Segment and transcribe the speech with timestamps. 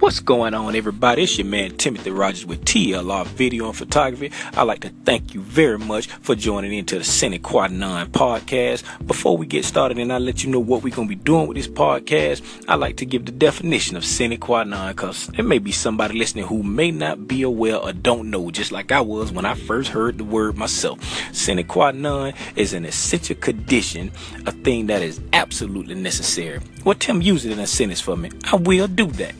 [0.00, 1.24] What's going on, everybody?
[1.24, 4.32] It's your man Timothy Rogers with TLR Video and Photography.
[4.54, 8.82] I'd like to thank you very much for joining into the Sine Qua Non podcast.
[9.06, 11.48] Before we get started and I let you know what we're going to be doing
[11.48, 15.44] with this podcast, I'd like to give the definition of Sine Qua Non because there
[15.44, 19.02] may be somebody listening who may not be aware or don't know, just like I
[19.02, 20.98] was when I first heard the word myself.
[21.34, 24.12] Sine Qua Non is an essential condition,
[24.46, 26.60] a thing that is absolutely necessary.
[26.86, 28.30] Well, Tim, use it in a sentence for me.
[28.50, 29.34] I will do that.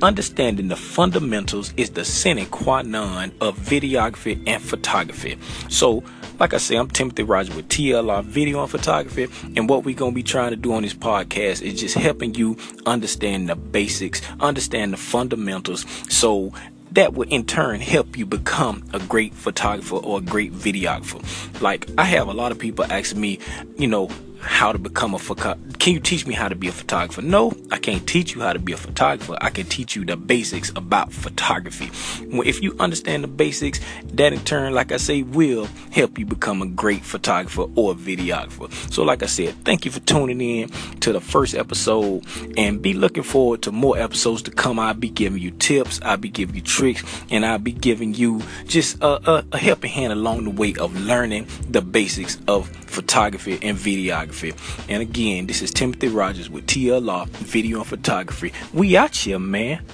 [0.00, 5.36] Understanding the fundamentals is the sine qua non of videography and photography.
[5.68, 6.04] So,
[6.38, 10.12] like I say, I'm Timothy Rogers with TLR Video and Photography, and what we're gonna
[10.12, 14.92] be trying to do on this podcast is just helping you understand the basics, understand
[14.92, 16.52] the fundamentals, so
[16.92, 21.20] that will in turn help you become a great photographer or a great videographer.
[21.60, 23.40] Like I have a lot of people asking me,
[23.76, 24.08] you know,
[24.40, 25.60] how to become a photographer.
[25.78, 27.22] Can you teach me how to be a photographer?
[27.22, 29.36] No, I can't teach you how to be a photographer.
[29.40, 31.90] I can teach you the basics about photography.
[32.22, 33.80] If you understand the basics,
[34.14, 38.72] that in turn, like I say, will help you become a great photographer or videographer.
[38.92, 40.68] So, like I said, thank you for tuning in
[41.00, 42.24] to the first episode
[42.56, 44.78] and be looking forward to more episodes to come.
[44.78, 48.42] I'll be giving you tips, I'll be giving you tricks, and I'll be giving you
[48.66, 53.60] just a, a, a helping hand along the way of learning the basics of photography
[53.62, 54.52] and videography.
[54.88, 58.52] And again, this is Timothy Rogers with TLR Video and Photography.
[58.72, 59.84] We out here, man.